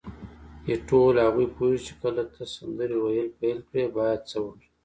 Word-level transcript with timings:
ایټور 0.67 1.07
وویل: 1.15 1.23
هغوی 1.25 1.47
پوهیږي 1.55 1.81
چې 1.87 1.93
کله 2.01 2.23
ته 2.33 2.41
سندرې 2.55 2.97
ویل 2.99 3.29
پیل 3.39 3.59
کړې 3.69 3.83
باید 3.97 4.19
څه 4.29 4.37
وکړي. 4.45 4.67